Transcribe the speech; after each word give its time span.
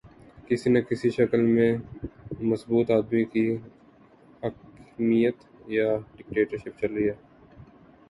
کسی 0.47 0.69
نہ 0.69 0.79
کسی 0.89 1.09
شکل 1.09 1.41
میں 1.47 1.71
مضبوط 2.49 2.91
آدمی 2.91 3.23
کی 3.33 3.45
حاکمیت 4.43 5.37
یا 5.75 5.87
ڈکٹیٹرشپ 6.17 6.79
چل 6.79 6.93
رہی 6.93 7.09
تھی۔ 7.09 7.17